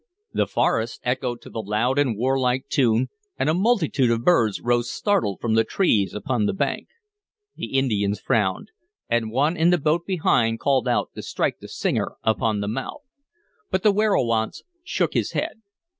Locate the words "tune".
2.69-3.09